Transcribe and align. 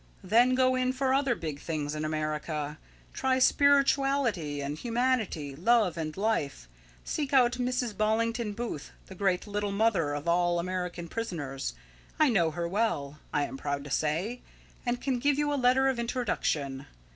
"Then 0.23 0.55
go 0.55 0.73
in 0.73 0.93
for 0.93 1.13
other 1.13 1.35
big 1.35 1.59
things 1.59 1.93
in 1.93 2.03
America. 2.03 2.79
Try 3.13 3.37
spirituality 3.37 4.59
and 4.59 4.75
humanity; 4.75 5.55
love 5.55 5.95
and 5.95 6.17
life. 6.17 6.67
Seek 7.05 7.33
out 7.33 7.51
Mrs. 7.59 7.95
Ballington 7.95 8.53
Booth, 8.53 8.93
the 9.05 9.13
great 9.13 9.45
'Little 9.45 9.71
Mother' 9.71 10.15
of 10.15 10.27
all 10.27 10.57
American 10.57 11.07
prisoners. 11.07 11.75
I 12.19 12.29
know 12.29 12.49
her 12.49 12.67
well, 12.67 13.19
I 13.31 13.43
am 13.45 13.57
proud 13.57 13.83
to 13.83 13.91
say, 13.91 14.41
and 14.87 14.99
can 14.99 15.19
give 15.19 15.37
you 15.37 15.53
a 15.53 15.53
letter 15.53 15.87
of 15.87 15.99
introduction. 15.99 16.87